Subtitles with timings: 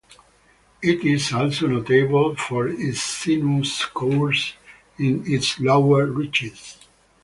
[0.81, 4.55] It is also notable for its sinuous course
[4.97, 6.77] in its lower reaches.